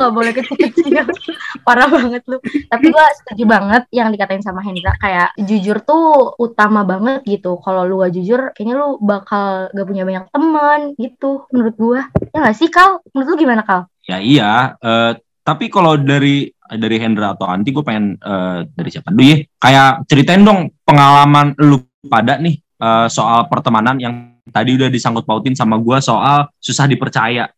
Nggak 0.00 0.14
boleh 0.16 0.32
kecil-kecil. 0.32 1.04
Parah 1.68 1.86
banget 1.92 2.24
lu. 2.24 2.40
Tapi 2.40 2.86
gue 2.88 3.06
setuju 3.20 3.44
banget 3.44 3.82
yang 3.92 4.08
dikatain 4.08 4.40
sama 4.40 4.64
Hendra. 4.64 4.96
Kayak 4.96 5.36
jujur 5.36 5.84
tuh 5.84 6.32
utama 6.40 6.88
banget 6.88 7.20
gitu. 7.28 7.60
Kalau 7.60 7.84
lu 7.84 8.00
gak 8.00 8.16
jujur, 8.16 8.56
kayaknya 8.56 8.80
lu 8.80 8.96
bakal 9.04 9.68
gak 9.68 9.86
punya 9.86 10.08
banyak 10.08 10.24
teman 10.32 10.80
gitu. 10.96 11.44
Menurut 11.52 11.76
gue. 11.76 12.00
Ya 12.32 12.38
gak 12.48 12.56
sih 12.56 12.72
Kal? 12.72 13.04
Menurut 13.12 13.28
lu 13.28 13.36
gimana 13.44 13.62
Kal? 13.68 13.84
Ya 14.08 14.16
iya, 14.18 14.80
eh, 14.80 15.12
tapi 15.44 15.68
kalau 15.68 16.00
dari 16.00 16.48
dari 16.70 16.96
Hendra 16.96 17.36
atau 17.36 17.44
Anti 17.44 17.70
gue 17.70 17.84
pengen 17.84 18.16
eh, 18.16 18.58
dari 18.72 18.88
siapa 18.88 19.12
dulu 19.12 19.28
ya? 19.28 19.38
Kayak 19.60 20.08
ceritain 20.08 20.40
dong 20.40 20.72
pengalaman 20.88 21.52
lu 21.60 21.84
pada 22.08 22.40
nih 22.40 22.56
eh, 22.56 23.06
soal 23.12 23.44
pertemanan 23.52 24.00
yang 24.00 24.30
tadi 24.50 24.74
udah 24.76 24.90
disangkut 24.90 25.24
pautin 25.24 25.54
sama 25.54 25.78
gua 25.78 26.02
soal 26.02 26.50
susah 26.58 26.88
dipercaya. 26.90 27.48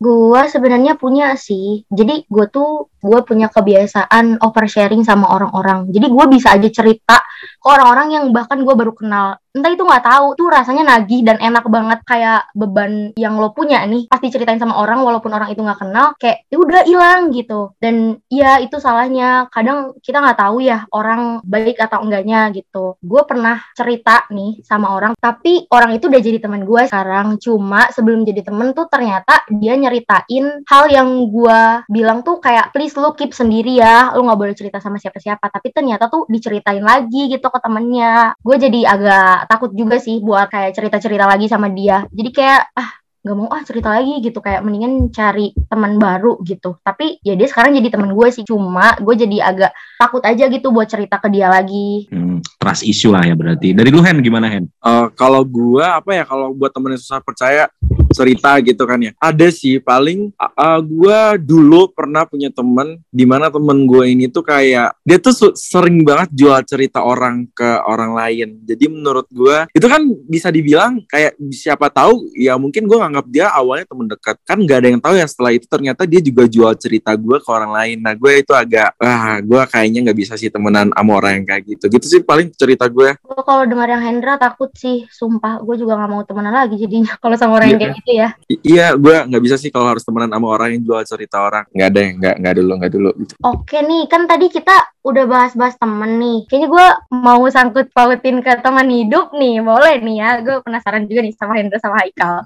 Gue 0.00 0.42
sebenarnya 0.48 0.98
punya 0.98 1.36
sih. 1.36 1.86
Jadi 1.92 2.26
gue 2.26 2.46
tuh 2.50 2.89
gue 3.00 3.20
punya 3.24 3.48
kebiasaan 3.48 4.38
oversharing 4.44 5.02
sama 5.02 5.32
orang-orang. 5.32 5.88
Jadi 5.88 6.06
gue 6.06 6.24
bisa 6.30 6.54
aja 6.54 6.68
cerita 6.68 7.18
ke 7.40 7.66
orang-orang 7.68 8.08
yang 8.16 8.24
bahkan 8.32 8.60
gue 8.60 8.74
baru 8.76 8.92
kenal. 8.92 9.40
Entah 9.50 9.74
itu 9.74 9.82
nggak 9.82 10.06
tahu 10.06 10.38
tuh 10.38 10.46
rasanya 10.46 10.86
nagih 10.86 11.26
dan 11.26 11.42
enak 11.42 11.66
banget 11.66 12.06
kayak 12.06 12.46
beban 12.54 13.10
yang 13.18 13.34
lo 13.34 13.50
punya 13.50 13.82
nih 13.82 14.06
pasti 14.06 14.30
ceritain 14.30 14.62
sama 14.62 14.78
orang 14.78 15.02
walaupun 15.02 15.34
orang 15.34 15.50
itu 15.50 15.58
nggak 15.58 15.80
kenal 15.82 16.14
kayak 16.22 16.46
ya 16.46 16.56
udah 16.60 16.86
hilang 16.86 17.34
gitu. 17.34 17.74
Dan 17.82 18.22
ya 18.30 18.62
itu 18.62 18.78
salahnya 18.78 19.50
kadang 19.50 19.98
kita 19.98 20.22
nggak 20.22 20.38
tahu 20.38 20.62
ya 20.62 20.86
orang 20.94 21.42
baik 21.42 21.82
atau 21.82 21.98
enggaknya 22.06 22.54
gitu. 22.54 22.94
Gue 23.02 23.26
pernah 23.26 23.58
cerita 23.74 24.22
nih 24.30 24.62
sama 24.62 24.94
orang 24.94 25.18
tapi 25.18 25.66
orang 25.74 25.98
itu 25.98 26.06
udah 26.06 26.22
jadi 26.22 26.38
teman 26.38 26.62
gue 26.62 26.82
sekarang. 26.86 27.42
Cuma 27.42 27.90
sebelum 27.90 28.22
jadi 28.22 28.46
temen 28.46 28.70
tuh 28.70 28.86
ternyata 28.86 29.42
dia 29.50 29.74
nyeritain 29.74 30.62
hal 30.62 30.84
yang 30.94 31.26
gue 31.26 31.60
bilang 31.90 32.22
tuh 32.22 32.38
kayak 32.38 32.70
please 32.70 32.89
lu 32.96 33.12
keep 33.14 33.30
sendiri 33.36 33.78
ya, 33.78 34.14
lu 34.16 34.26
nggak 34.26 34.40
boleh 34.40 34.54
cerita 34.56 34.78
sama 34.82 34.96
siapa-siapa. 34.96 35.46
Tapi 35.50 35.68
ternyata 35.70 36.08
tuh 36.08 36.26
diceritain 36.26 36.82
lagi 36.82 37.30
gitu 37.30 37.46
ke 37.46 37.58
temennya. 37.62 38.34
Gue 38.40 38.56
jadi 38.56 38.80
agak 38.88 39.50
takut 39.50 39.70
juga 39.76 40.00
sih 40.00 40.18
buat 40.18 40.50
kayak 40.50 40.74
cerita-cerita 40.74 41.28
lagi 41.28 41.46
sama 41.46 41.70
dia. 41.70 42.06
Jadi 42.10 42.30
kayak 42.34 42.74
ah 42.74 42.90
nggak 43.20 43.36
mau 43.36 43.52
ah 43.52 43.60
cerita 43.60 43.92
lagi 43.92 44.16
gitu 44.24 44.40
kayak 44.40 44.64
mendingan 44.64 45.12
cari 45.12 45.52
teman 45.68 46.00
baru 46.00 46.40
gitu 46.40 46.80
tapi 46.80 47.20
ya 47.20 47.36
dia 47.36 47.52
sekarang 47.52 47.76
jadi 47.76 47.92
teman 47.92 48.16
gue 48.16 48.28
sih 48.32 48.48
cuma 48.48 48.96
gue 48.96 49.12
jadi 49.12 49.44
agak 49.44 49.76
takut 50.00 50.24
aja 50.24 50.48
gitu 50.48 50.72
buat 50.72 50.88
cerita 50.88 51.20
ke 51.20 51.28
dia 51.28 51.52
lagi 51.52 52.08
Hmm, 52.08 52.40
trust 52.56 52.82
issue 52.88 53.12
lah 53.12 53.22
ya 53.24 53.36
berarti. 53.36 53.76
Dari 53.76 53.92
lu 53.92 54.00
Hen 54.00 54.24
gimana 54.24 54.48
Hen? 54.48 54.64
Eh, 54.66 55.06
kalau 55.12 55.44
gua 55.44 56.00
apa 56.00 56.16
ya 56.16 56.24
kalau 56.24 56.56
buat 56.56 56.72
temen 56.72 56.96
yang 56.96 57.02
susah 57.02 57.20
percaya 57.20 57.68
cerita 58.10 58.56
gitu 58.60 58.82
kan 58.84 58.98
ya. 59.00 59.12
Ada 59.18 59.48
sih 59.50 59.78
paling 59.80 60.34
uh, 60.36 60.80
gua 60.82 61.34
dulu 61.38 61.90
pernah 61.90 62.26
punya 62.26 62.50
temen 62.50 62.98
di 63.10 63.24
mana 63.24 63.48
temen 63.50 63.86
gue 63.86 64.04
ini 64.10 64.26
tuh 64.30 64.42
kayak 64.44 64.94
dia 65.06 65.18
tuh 65.18 65.54
sering 65.54 66.02
banget 66.02 66.30
jual 66.34 66.58
cerita 66.66 67.02
orang 67.02 67.46
ke 67.54 67.68
orang 67.86 68.14
lain. 68.14 68.48
Jadi 68.66 68.84
menurut 68.90 69.26
gua 69.30 69.66
itu 69.72 69.86
kan 69.86 70.02
bisa 70.26 70.50
dibilang 70.50 71.02
kayak 71.06 71.38
siapa 71.54 71.90
tahu 71.90 72.30
ya 72.36 72.54
mungkin 72.58 72.86
gua 72.86 73.06
nganggap 73.06 73.26
dia 73.30 73.46
awalnya 73.50 73.86
temen 73.88 74.06
dekat. 74.10 74.36
Kan 74.44 74.58
nggak 74.62 74.78
ada 74.82 74.88
yang 74.90 75.00
tahu 75.02 75.14
ya 75.18 75.26
setelah 75.26 75.52
itu 75.54 75.66
ternyata 75.66 76.02
dia 76.06 76.20
juga 76.22 76.44
jual 76.46 76.72
cerita 76.76 77.14
gua 77.14 77.38
ke 77.38 77.48
orang 77.50 77.72
lain. 77.72 77.98
Nah 78.02 78.14
gue 78.14 78.32
itu 78.42 78.52
agak 78.54 78.94
ah 79.00 79.38
gua 79.42 79.64
kayaknya 79.66 80.10
nggak 80.10 80.18
bisa 80.18 80.34
sih 80.34 80.50
temenan 80.52 80.90
sama 80.92 81.12
orang 81.16 81.42
yang 81.42 81.46
kayak 81.46 81.62
gitu. 81.66 81.84
Gitu 81.90 82.06
sih 82.06 82.20
paling 82.22 82.50
cerita 82.54 82.86
gue 82.90 83.16
Gue 83.20 83.42
kalau 83.46 83.64
dengar 83.64 83.88
yang 83.88 84.02
Hendra 84.02 84.36
takut 84.36 84.70
sih 84.76 85.06
sumpah. 85.10 85.62
Gue 85.62 85.78
juga 85.78 85.96
nggak 85.96 86.10
mau 86.10 86.22
temenan 86.26 86.54
lagi 86.54 86.76
jadinya 86.76 87.14
kalau 87.22 87.36
sama 87.38 87.56
orang 87.58 87.72
yang 87.74 87.80
Iya. 87.80 87.86
kayak 87.92 87.99
gitu 88.00 88.12
ya 88.16 88.28
I- 88.48 88.62
iya 88.64 88.86
gue 88.96 89.16
nggak 89.28 89.42
bisa 89.44 89.56
sih 89.60 89.68
kalau 89.68 89.92
harus 89.92 90.02
temenan 90.02 90.32
sama 90.32 90.48
orang 90.48 90.74
yang 90.74 90.82
jual 90.82 91.02
cerita 91.04 91.44
orang 91.44 91.64
nggak 91.70 91.88
ada 91.92 92.00
yang 92.00 92.14
nggak 92.18 92.34
nggak 92.40 92.54
dulu 92.56 92.72
nggak 92.80 92.92
dulu 92.92 93.10
gitu 93.20 93.34
Oke 93.40 93.86
nih, 93.86 94.04
kan 94.10 94.26
tadi 94.26 94.50
kita 94.50 94.74
udah 95.06 95.24
bahas-bahas 95.24 95.78
temen 95.80 96.18
nih. 96.18 96.44
Kayaknya 96.44 96.68
gue 96.68 96.86
mau 97.22 97.40
sangkut 97.48 97.88
pautin 97.94 98.42
ke 98.44 98.52
teman 98.60 98.90
hidup 98.90 99.32
nih, 99.32 99.62
boleh 99.64 100.02
nih 100.02 100.16
ya. 100.18 100.30
Gue 100.42 100.56
penasaran 100.60 101.06
juga 101.06 101.22
nih 101.24 101.34
sama 101.38 101.54
Hendra 101.56 101.78
sama 101.78 102.02
Haikal. 102.02 102.44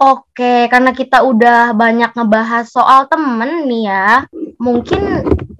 Oke, 0.00 0.68
karena 0.68 0.90
kita 0.96 1.24
udah 1.24 1.76
banyak 1.76 2.12
ngebahas 2.12 2.66
soal 2.68 3.08
temen 3.08 3.64
nih 3.68 3.82
ya. 3.88 4.08
Mungkin 4.60 5.02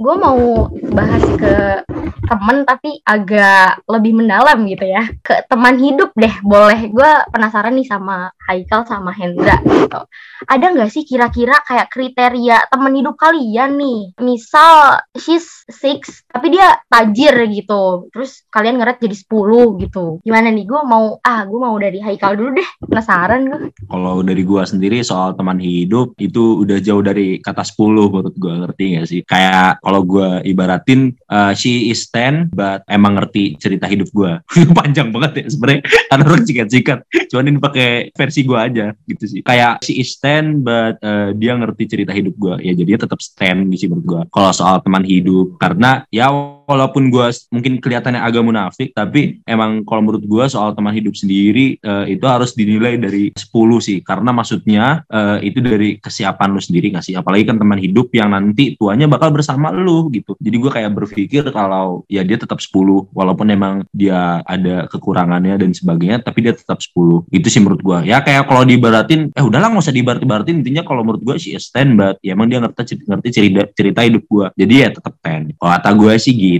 gue 0.00 0.14
mau 0.16 0.72
bahas 0.96 1.20
ke 1.36 1.84
temen 2.24 2.64
tapi 2.64 3.04
agak 3.04 3.84
lebih 3.84 4.16
mendalam 4.16 4.64
gitu 4.64 4.88
ya. 4.88 5.04
Ke 5.20 5.44
teman 5.44 5.76
hidup 5.76 6.16
deh, 6.16 6.32
boleh. 6.40 6.88
Gue 6.88 7.10
penasaran 7.28 7.76
nih 7.76 7.84
sama 7.84 8.32
Haikal 8.48 8.88
sama 8.88 9.12
Hendra 9.12 9.60
gitu 9.60 10.00
ada 10.48 10.72
nggak 10.72 10.90
sih 10.92 11.04
kira-kira 11.04 11.60
kayak 11.66 11.92
kriteria 11.92 12.70
temen 12.72 12.92
hidup 12.96 13.16
kalian 13.18 13.76
nih? 13.76 14.00
Misal 14.22 15.02
she's 15.18 15.66
six 15.68 16.24
tapi 16.30 16.54
dia 16.54 16.80
tajir 16.88 17.34
gitu. 17.50 18.08
Terus 18.14 18.46
kalian 18.48 18.80
ngeret 18.80 19.02
jadi 19.02 19.16
10 19.16 19.82
gitu. 19.84 20.04
Gimana 20.24 20.48
nih? 20.48 20.64
Gue 20.64 20.80
mau 20.86 21.18
ah 21.20 21.44
gue 21.44 21.60
mau 21.60 21.76
dari 21.76 22.00
Haikal 22.00 22.38
dulu 22.38 22.56
deh. 22.56 22.68
Penasaran 22.80 23.40
gue. 23.48 23.60
Kalau 23.90 24.22
dari 24.24 24.42
gua 24.46 24.64
sendiri 24.64 25.02
soal 25.04 25.34
teman 25.36 25.58
hidup 25.60 26.16
itu 26.16 26.64
udah 26.64 26.78
jauh 26.80 27.02
dari 27.04 27.42
kata 27.42 27.64
10 27.64 28.12
menurut 28.12 28.34
gua 28.38 28.54
ngerti 28.64 28.84
gak 28.96 29.08
sih? 29.08 29.20
Kayak 29.26 29.82
kalau 29.90 30.06
gua 30.06 30.38
ibaratin 30.46 31.18
uh, 31.26 31.50
she 31.50 31.90
is 31.90 32.06
10 32.14 32.54
but 32.54 32.86
emang 32.86 33.18
ngerti 33.18 33.58
cerita 33.58 33.90
hidup 33.90 34.06
gua. 34.14 34.38
Panjang 34.78 35.10
banget 35.10 35.42
ya 35.42 35.46
sebenarnya 35.50 35.82
karena 36.06 36.24
orang 36.30 36.44
sikat-sikat. 36.46 36.98
Cuman 37.26 37.50
ini 37.50 37.58
pakai 37.58 37.90
versi 38.14 38.40
gua 38.46 38.70
aja 38.70 38.94
gitu 39.10 39.24
sih. 39.26 39.40
Kayak 39.42 39.82
she 39.82 39.98
is 39.98 40.14
10 40.22 40.62
but 40.62 41.02
uh, 41.02 41.34
dia 41.34 41.58
ngerti 41.58 41.90
cerita 41.90 42.14
hidup 42.14 42.38
gua. 42.38 42.62
Ya 42.62 42.70
jadinya 42.70 43.02
tetap 43.02 43.18
stand 43.18 43.66
sih 43.74 43.90
menurut 43.90 44.06
gua. 44.06 44.22
Kalau 44.30 44.54
soal 44.54 44.78
teman 44.78 45.02
hidup 45.02 45.58
karena 45.58 46.06
ya 46.14 46.30
walaupun 46.70 47.10
gua 47.10 47.34
s- 47.34 47.50
mungkin 47.50 47.82
kelihatannya 47.82 48.22
agak 48.22 48.42
munafik 48.46 48.94
tapi 48.94 49.42
emang 49.42 49.82
kalau 49.82 50.06
menurut 50.06 50.22
gua 50.30 50.46
soal 50.46 50.70
teman 50.78 50.94
hidup 50.94 51.18
sendiri 51.18 51.74
eh, 51.82 52.04
itu 52.14 52.24
harus 52.30 52.54
dinilai 52.54 52.94
dari 52.94 53.34
10 53.34 53.82
sih. 53.82 53.98
Karena 54.06 54.30
maksudnya 54.30 55.02
eh, 55.10 55.50
itu 55.50 55.58
dari 55.58 55.98
kesiapan 55.98 56.48
lu 56.54 56.62
sendiri 56.62 56.94
nggak 56.94 57.04
sih? 57.04 57.14
Apalagi 57.18 57.50
kan 57.50 57.58
teman 57.58 57.82
hidup 57.82 58.14
yang 58.14 58.30
nanti 58.30 58.78
tuanya 58.78 59.10
bakal 59.10 59.34
bersama 59.34 59.74
lu 59.74 60.06
gitu. 60.14 60.38
Jadi 60.38 60.56
gua 60.62 60.70
kayak 60.70 60.90
berpikir 60.94 61.42
kalau 61.50 62.06
ya 62.06 62.22
dia 62.22 62.38
tetap 62.38 62.62
10 62.62 63.10
walaupun 63.10 63.50
emang 63.50 63.74
dia 63.90 64.40
ada 64.46 64.86
kekurangannya 64.86 65.58
dan 65.58 65.70
sebagainya 65.74 66.22
tapi 66.22 66.46
dia 66.46 66.54
tetap 66.54 66.78
10 66.78 67.26
itu 67.34 67.46
sih 67.50 67.58
menurut 67.58 67.82
gua. 67.82 67.98
Ya 68.06 68.22
kayak 68.22 68.46
kalau 68.46 68.62
diibaratin 68.62 69.34
eh 69.34 69.44
udahlah 69.44 69.74
nggak 69.74 69.82
usah 69.82 69.94
diibarat-ibaratin 69.94 70.62
intinya 70.62 70.86
kalau 70.86 71.02
menurut 71.02 71.22
gua 71.26 71.36
sih 71.40 71.56
stand 71.58 71.98
but 71.98 72.16
ya 72.22 72.38
emang 72.38 72.46
dia 72.46 72.62
ngerti 72.62 73.02
ngerti 73.04 73.28
cerita 73.34 73.62
cerita 73.74 74.00
hidup 74.06 74.22
gua. 74.30 74.46
Jadi 74.54 74.74
ya 74.86 74.88
tetap 74.94 75.16
10 75.18 75.56
kalau 75.56 75.70
kata 75.76 75.90
gue 75.96 76.14
sih 76.20 76.34
gitu 76.36 76.59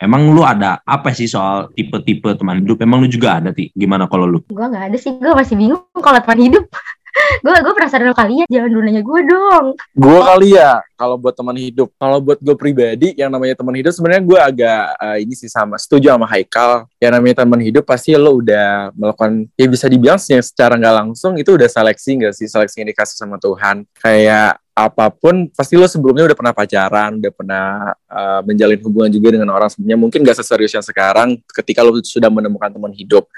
emang 0.00 0.32
lu 0.32 0.42
ada 0.42 0.80
apa 0.82 1.12
sih 1.12 1.28
soal 1.28 1.68
tipe-tipe 1.76 2.32
teman 2.34 2.64
hidup 2.64 2.80
emang 2.80 3.04
lu 3.04 3.08
juga 3.08 3.38
ada 3.38 3.52
ti 3.52 3.68
gimana 3.76 4.08
kalau 4.08 4.26
lu 4.26 4.40
Gue 4.48 4.66
nggak 4.66 4.92
ada 4.92 4.98
sih. 4.98 5.12
Gue 5.20 5.32
masih 5.36 5.54
bingung 5.54 5.84
kalau 6.00 6.18
teman 6.18 6.40
hidup. 6.40 6.64
gue 7.44 7.52
gue 7.52 7.72
penasaran 7.74 8.10
sama 8.10 8.16
kalian. 8.16 8.46
Jangan 8.48 8.70
dulu 8.70 8.82
nanya 8.86 9.02
gue 9.02 9.20
dong. 9.26 9.66
gue 9.76 10.18
kali 10.24 10.48
ya 10.56 10.80
kalau 11.00 11.16
buat 11.16 11.32
teman 11.32 11.56
hidup 11.56 11.88
kalau 11.96 12.20
buat 12.20 12.36
gue 12.44 12.52
pribadi 12.60 13.16
yang 13.16 13.32
namanya 13.32 13.56
teman 13.56 13.72
hidup 13.72 13.88
sebenarnya 13.96 14.20
gue 14.20 14.38
agak 14.38 14.82
eh, 15.00 15.16
ini 15.24 15.32
sih 15.32 15.48
sama 15.48 15.80
setuju 15.80 16.12
sama 16.12 16.28
Haikal 16.28 16.84
yang 17.00 17.16
namanya 17.16 17.40
teman 17.40 17.56
hidup 17.64 17.88
pasti 17.88 18.12
lo 18.12 18.36
udah 18.36 18.92
melakukan 18.92 19.48
ya 19.56 19.64
bisa 19.64 19.88
dibilang 19.88 20.20
sih 20.20 20.36
secara 20.44 20.76
nggak 20.76 20.94
langsung 21.00 21.40
itu 21.40 21.56
udah 21.56 21.72
seleksi 21.72 22.20
nggak 22.20 22.34
sih 22.36 22.44
seleksi 22.44 22.84
yang 22.84 22.92
dikasih 22.92 23.16
sama 23.16 23.40
Tuhan 23.40 23.88
kayak 23.96 24.59
apa 24.70 25.10
pun 25.12 25.50
pasti 25.52 25.74
lo 25.76 25.84
sebelumnya 25.84 26.30
udah 26.30 26.38
pernah 26.38 26.54
pacaran 26.54 27.18
udah 27.18 27.32
pernah 27.34 27.66
eh, 27.92 28.40
menjalin 28.46 28.80
hubungan 28.86 29.10
juga 29.12 29.28
dengan 29.36 29.50
orang 29.52 29.68
sebelumnya. 29.68 29.98
Mungkin 29.98 30.22
gak 30.24 30.38
seserius 30.40 30.72
yang 30.72 30.86
sekarang 30.86 31.36
ketika 31.50 31.84
lo 31.84 31.96
sudah 32.00 32.30
menemukan 32.32 32.70
teman 32.72 32.92
hidup. 32.94 33.28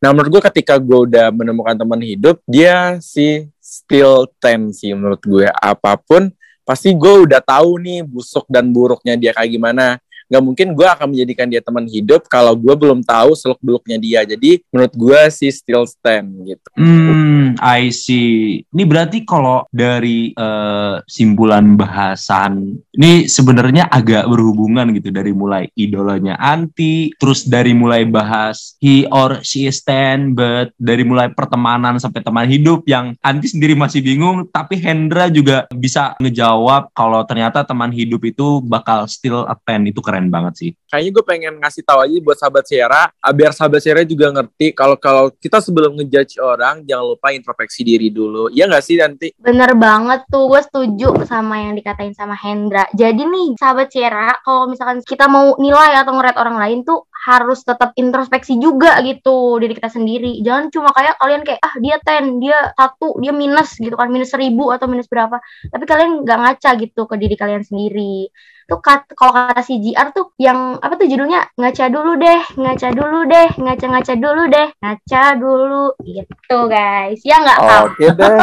Nah 0.00 0.10
menurut 0.14 0.38
gue 0.38 0.42
ketika 0.52 0.78
gue 0.80 0.98
udah 1.10 1.30
menemukan 1.34 1.74
teman 1.76 2.00
hidup 2.02 2.40
dia 2.46 2.96
sih 3.02 3.46
still 3.58 4.24
ten 4.40 4.72
sih 4.72 4.96
menurut 4.96 5.20
gue 5.20 5.46
apa 5.48 6.00
pun 6.00 6.32
pasti 6.68 6.92
gue 6.92 7.14
udah 7.24 7.40
tahu 7.40 7.80
nih 7.80 8.04
busuk 8.04 8.44
dan 8.48 8.68
buruknya 8.68 9.16
dia 9.16 9.32
kayak 9.32 9.56
gimana 9.56 9.96
nggak 10.28 10.44
mungkin 10.44 10.76
gue 10.76 10.86
akan 10.86 11.06
menjadikan 11.12 11.48
dia 11.48 11.64
teman 11.64 11.88
hidup 11.88 12.28
kalau 12.28 12.52
gue 12.52 12.74
belum 12.76 13.00
tahu 13.00 13.32
seluk 13.32 13.58
beluknya 13.64 13.96
dia. 13.96 14.20
Jadi 14.28 14.60
menurut 14.68 14.94
gue 14.94 15.20
sih 15.32 15.48
still 15.48 15.88
stand 15.88 16.28
gitu. 16.44 16.68
Hmm, 16.76 17.56
I 17.58 17.88
see. 17.88 18.62
Ini 18.68 18.84
berarti 18.84 19.24
kalau 19.24 19.64
dari 19.72 20.36
eh, 20.36 20.96
simpulan 21.08 21.74
bahasan 21.74 22.76
ini 22.98 23.30
sebenarnya 23.30 23.88
agak 23.88 24.28
berhubungan 24.28 24.90
gitu. 24.92 25.08
Dari 25.08 25.32
mulai 25.32 25.70
idolanya 25.78 26.36
anti, 26.36 27.14
terus 27.16 27.46
dari 27.48 27.72
mulai 27.72 28.04
bahas 28.04 28.74
he 28.82 29.08
or 29.08 29.40
she 29.46 29.70
stand, 29.70 30.34
but 30.34 30.74
dari 30.76 31.06
mulai 31.06 31.30
pertemanan 31.30 31.96
sampai 31.96 32.20
teman 32.20 32.50
hidup 32.50 32.84
yang 32.84 33.14
anti 33.22 33.48
sendiri 33.48 33.78
masih 33.78 34.02
bingung, 34.02 34.44
tapi 34.50 34.76
Hendra 34.82 35.30
juga 35.30 35.70
bisa 35.70 36.18
ngejawab 36.18 36.90
kalau 36.90 37.22
ternyata 37.22 37.62
teman 37.62 37.94
hidup 37.94 38.20
itu 38.26 38.58
bakal 38.66 39.06
still 39.06 39.46
attend. 39.46 39.86
Itu 39.86 40.02
keren 40.02 40.17
banget 40.26 40.54
sih. 40.58 40.70
kayaknya 40.90 41.10
gue 41.14 41.24
pengen 41.24 41.54
ngasih 41.62 41.86
tahu 41.86 42.02
aja 42.02 42.16
buat 42.18 42.36
sahabat 42.36 42.64
Sierra 42.66 43.02
ah, 43.14 43.32
biar 43.32 43.54
sahabat 43.54 43.78
Sierra 43.78 44.02
juga 44.02 44.34
ngerti 44.34 44.74
kalau 44.74 44.98
kalau 44.98 45.30
kita 45.30 45.62
sebelum 45.62 45.94
ngejudge 45.94 46.42
orang 46.42 46.82
jangan 46.82 47.14
lupa 47.14 47.30
introspeksi 47.30 47.86
diri 47.86 48.10
dulu 48.10 48.50
ya 48.50 48.66
nggak 48.66 48.82
sih 48.82 48.98
nanti 48.98 49.28
Bener 49.38 49.70
banget 49.78 50.26
tuh, 50.28 50.50
gue 50.50 50.60
setuju 50.60 51.22
sama 51.22 51.62
yang 51.62 51.78
dikatain 51.78 52.10
sama 52.12 52.34
Hendra. 52.34 52.84
Jadi 52.90 53.22
nih, 53.22 53.54
sahabat 53.54 53.88
Sierra, 53.88 54.34
kalau 54.42 54.66
misalkan 54.66 54.98
kita 55.06 55.30
mau 55.30 55.54
nilai 55.56 55.94
atau 55.94 56.12
ngeliat 56.16 56.36
orang 56.36 56.56
lain 56.58 56.78
tuh 56.82 57.06
harus 57.28 57.60
tetap 57.60 57.92
introspeksi 58.00 58.56
juga 58.56 58.96
gitu 59.04 59.60
diri 59.60 59.76
kita 59.76 59.92
sendiri. 59.92 60.40
Jangan 60.40 60.72
cuma 60.72 60.88
kayak 60.96 61.20
kalian 61.20 61.44
kayak 61.44 61.60
ah 61.60 61.76
dia 61.76 62.00
10, 62.00 62.40
dia 62.40 62.58
satu, 62.72 63.20
dia 63.20 63.36
minus 63.36 63.76
gitu 63.76 64.00
kan, 64.00 64.08
minus 64.08 64.32
seribu 64.32 64.72
atau 64.72 64.88
minus 64.88 65.12
berapa. 65.12 65.36
Tapi 65.68 65.84
kalian 65.84 66.24
nggak 66.24 66.38
ngaca 66.40 66.70
gitu 66.80 67.04
ke 67.04 67.14
diri 67.20 67.36
kalian 67.36 67.60
sendiri. 67.60 68.32
Tuh 68.68 68.80
kat, 68.84 69.08
kalau 69.16 69.32
kata 69.32 69.64
si 69.64 69.80
JR 69.80 70.12
tuh 70.12 70.36
yang 70.36 70.76
apa 70.80 71.00
tuh 71.00 71.08
judulnya 71.08 71.48
ngaca 71.56 71.88
dulu 71.88 72.20
deh, 72.20 72.40
ngaca 72.56 72.88
dulu 72.92 73.24
deh, 73.24 73.48
ngaca-ngaca 73.56 74.14
dulu 74.16 74.42
deh, 74.48 74.68
ngaca 74.76 75.22
dulu 75.40 75.84
gitu 76.04 76.58
guys. 76.68 77.20
Ya 77.24 77.36
nggak 77.44 77.60
tahu. 77.64 77.84
Oke 77.92 78.06
deh. 78.12 78.36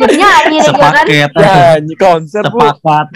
Jadinya 0.00 0.28
akhirnya 0.40 0.60
gitu 0.64 0.80
kan 0.80 1.04
Sepaket. 1.04 1.30
Nyanyi 1.36 1.94
konser. 2.00 2.42
Sepakat. 2.48 3.08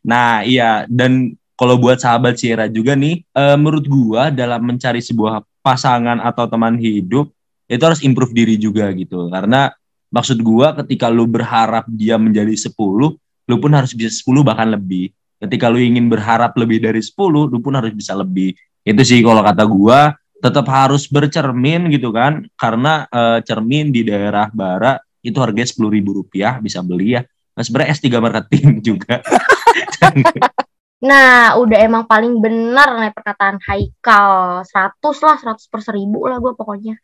nah, 0.00 0.40
iya 0.48 0.88
dan 0.88 1.36
kalau 1.58 1.74
buat 1.74 1.98
sahabat 1.98 2.38
Sierra 2.38 2.70
juga 2.70 2.94
nih, 2.94 3.26
eh, 3.34 3.56
menurut 3.58 3.84
gua 3.90 4.30
dalam 4.30 4.62
mencari 4.62 5.02
sebuah 5.02 5.42
pasangan 5.58 6.22
atau 6.22 6.46
teman 6.46 6.78
hidup 6.78 7.34
itu 7.66 7.82
harus 7.82 8.00
improve 8.06 8.30
diri 8.30 8.54
juga 8.54 8.86
gitu. 8.94 9.26
Karena 9.26 9.74
maksud 10.14 10.38
gua 10.38 10.78
ketika 10.78 11.10
lu 11.10 11.26
berharap 11.26 11.90
dia 11.90 12.14
menjadi 12.14 12.54
10, 12.54 13.18
lu 13.18 13.56
pun 13.58 13.74
harus 13.74 13.90
bisa 13.90 14.14
10 14.14 14.46
bahkan 14.46 14.70
lebih. 14.70 15.10
Ketika 15.42 15.66
lu 15.66 15.82
ingin 15.82 16.06
berharap 16.06 16.54
lebih 16.54 16.78
dari 16.78 17.02
10, 17.02 17.50
lu 17.50 17.58
pun 17.58 17.74
harus 17.74 17.90
bisa 17.90 18.14
lebih. 18.14 18.54
Itu 18.86 19.02
sih 19.02 19.18
kalau 19.26 19.42
kata 19.42 19.66
gua 19.66 20.14
tetap 20.38 20.70
harus 20.70 21.10
bercermin 21.10 21.90
gitu 21.90 22.14
kan 22.14 22.46
karena 22.54 23.10
eh, 23.10 23.42
cermin 23.42 23.90
di 23.90 24.06
daerah 24.06 24.46
bara 24.54 25.02
itu 25.18 25.34
harganya 25.42 25.66
sepuluh 25.66 25.90
ribu 25.90 26.22
rupiah 26.22 26.62
bisa 26.62 26.78
beli 26.78 27.18
ya 27.18 27.26
nah, 27.58 27.62
sebenarnya 27.66 27.98
S3 27.98 28.06
marketing 28.22 28.66
juga 28.94 29.18
Nah, 30.98 31.54
udah 31.62 31.78
emang 31.78 32.04
paling 32.10 32.42
benar 32.42 32.98
nih 32.98 33.14
perkataan 33.14 33.62
Haikal. 33.62 34.66
100 34.66 34.98
lah, 35.22 35.36
100 35.38 35.70
per 35.70 35.80
1000 35.82 36.26
lah 36.26 36.38
gue 36.42 36.52
pokoknya. 36.58 36.98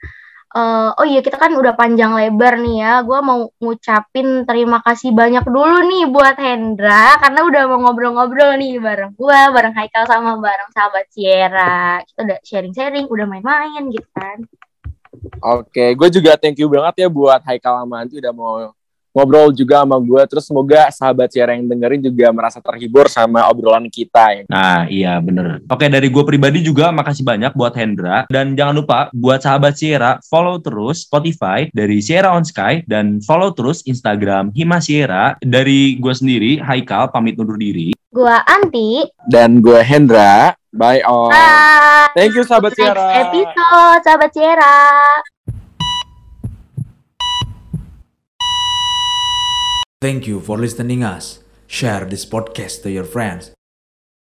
Eh, 0.54 0.90
oh 0.98 1.06
iya, 1.06 1.18
kita 1.18 1.34
kan 1.34 1.50
udah 1.58 1.74
panjang 1.74 2.14
lebar 2.14 2.58
nih 2.62 2.76
ya. 2.82 2.92
Gue 3.02 3.18
mau 3.22 3.50
ngucapin 3.58 4.46
terima 4.46 4.78
kasih 4.86 5.10
banyak 5.10 5.42
dulu 5.46 5.82
nih 5.90 6.06
buat 6.10 6.38
Hendra. 6.38 7.18
Karena 7.22 7.40
udah 7.46 7.62
mau 7.70 7.78
ngobrol-ngobrol 7.86 8.54
nih 8.58 8.78
bareng 8.78 9.14
gue, 9.18 9.40
bareng 9.54 9.74
Haikal 9.74 10.06
sama 10.06 10.38
bareng 10.38 10.70
sahabat 10.74 11.06
Sierra. 11.10 12.02
Kita 12.06 12.20
udah 12.22 12.38
sharing-sharing, 12.46 13.06
udah 13.10 13.26
main-main 13.26 13.82
gitu 13.90 14.06
kan. 14.14 14.46
Oke, 15.42 15.94
gue 15.94 16.08
juga 16.10 16.34
thank 16.38 16.58
you 16.58 16.70
banget 16.70 17.06
ya 17.06 17.08
buat 17.10 17.42
Haikal 17.46 17.82
sama 17.82 18.02
Anti 18.02 18.18
udah 18.18 18.34
mau 18.34 18.74
ngobrol 19.14 19.54
juga 19.54 19.86
sama 19.86 19.96
gue. 20.02 20.22
Terus 20.26 20.44
semoga 20.44 20.90
sahabat 20.90 21.30
Sierra 21.30 21.54
yang 21.54 21.70
dengerin 21.70 22.02
juga 22.02 22.26
merasa 22.34 22.58
terhibur 22.58 23.06
sama 23.06 23.46
obrolan 23.46 23.86
kita. 23.86 24.34
Ya. 24.34 24.42
Nah, 24.50 24.80
iya 24.90 25.14
bener. 25.22 25.62
Oke, 25.70 25.86
dari 25.86 26.10
gue 26.10 26.24
pribadi 26.26 26.60
juga 26.60 26.90
makasih 26.90 27.22
banyak 27.22 27.54
buat 27.54 27.72
Hendra. 27.78 28.26
Dan 28.26 28.58
jangan 28.58 28.74
lupa 28.74 28.98
buat 29.14 29.38
sahabat 29.40 29.78
Sierra, 29.78 30.18
follow 30.26 30.58
terus 30.58 31.06
Spotify 31.06 31.70
dari 31.70 32.02
Sierra 32.02 32.34
on 32.34 32.42
Sky. 32.42 32.82
Dan 32.84 33.22
follow 33.22 33.54
terus 33.54 33.86
Instagram 33.86 34.50
Hima 34.52 34.82
Sierra. 34.82 35.38
Dari 35.38 35.96
gue 36.02 36.14
sendiri, 36.14 36.58
Haikal, 36.58 37.14
pamit 37.14 37.38
undur 37.38 37.56
diri. 37.56 37.94
Gue 38.10 38.34
Anti. 38.50 39.06
Dan 39.30 39.62
gue 39.62 39.78
Hendra. 39.82 40.58
Bye 40.74 41.06
all. 41.06 41.30
Bye. 41.30 42.10
Thank 42.18 42.34
you 42.34 42.42
sahabat 42.42 42.74
Next 42.74 42.82
Sierra. 42.82 43.06
episode, 43.30 44.00
sahabat 44.02 44.30
Sierra. 44.34 44.74
Thank 50.04 50.26
you 50.26 50.38
for 50.38 50.58
listening 50.58 51.02
us. 51.02 51.38
Share 51.66 52.04
this 52.04 52.26
podcast 52.26 52.82
to 52.82 52.90
your 52.90 53.04
friends. 53.04 53.52